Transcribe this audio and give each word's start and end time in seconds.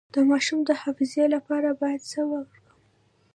د 0.13 0.15
ماشوم 0.29 0.59
د 0.65 0.71
حافظې 0.81 1.25
لپاره 1.35 1.69
باید 1.81 2.01
څه 2.11 2.21
ورکړم؟ 2.31 2.77